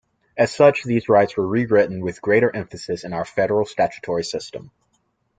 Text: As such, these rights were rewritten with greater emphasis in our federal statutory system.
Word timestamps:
As 0.35 0.51
such, 0.51 0.81
these 0.83 1.07
rights 1.07 1.37
were 1.37 1.45
rewritten 1.45 2.01
with 2.01 2.23
greater 2.23 2.49
emphasis 2.55 3.03
in 3.03 3.13
our 3.13 3.23
federal 3.23 3.67
statutory 3.67 4.23
system. 4.23 4.71